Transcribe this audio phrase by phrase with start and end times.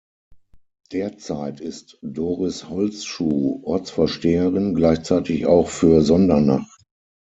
[0.91, 6.75] Derzeit ist "Doris Holzschuh" Ortsvorsteherin, gleichzeitig auch für Sondernach.